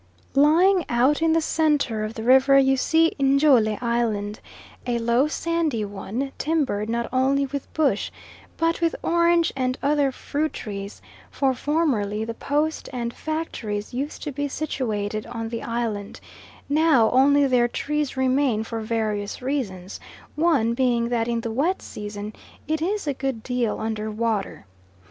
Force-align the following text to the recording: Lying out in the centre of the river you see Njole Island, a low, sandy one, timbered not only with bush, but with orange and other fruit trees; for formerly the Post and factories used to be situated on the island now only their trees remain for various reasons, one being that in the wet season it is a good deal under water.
Lying 0.33 0.83
out 0.89 1.21
in 1.21 1.33
the 1.33 1.41
centre 1.41 2.03
of 2.03 2.15
the 2.15 2.23
river 2.23 2.57
you 2.57 2.75
see 2.75 3.13
Njole 3.19 3.77
Island, 3.83 4.39
a 4.87 4.97
low, 4.97 5.27
sandy 5.27 5.85
one, 5.85 6.31
timbered 6.39 6.89
not 6.89 7.07
only 7.13 7.45
with 7.45 7.71
bush, 7.75 8.09
but 8.57 8.81
with 8.81 8.95
orange 9.03 9.53
and 9.55 9.77
other 9.83 10.11
fruit 10.11 10.53
trees; 10.53 11.03
for 11.29 11.53
formerly 11.53 12.25
the 12.25 12.33
Post 12.33 12.89
and 12.91 13.13
factories 13.13 13.93
used 13.93 14.23
to 14.23 14.31
be 14.31 14.47
situated 14.47 15.27
on 15.27 15.49
the 15.49 15.61
island 15.61 16.19
now 16.67 17.11
only 17.11 17.45
their 17.45 17.67
trees 17.67 18.17
remain 18.17 18.63
for 18.63 18.81
various 18.81 19.39
reasons, 19.39 19.99
one 20.35 20.73
being 20.73 21.09
that 21.09 21.27
in 21.27 21.41
the 21.41 21.51
wet 21.51 21.79
season 21.79 22.33
it 22.67 22.81
is 22.81 23.05
a 23.05 23.13
good 23.13 23.43
deal 23.43 23.79
under 23.79 24.09
water. 24.09 24.65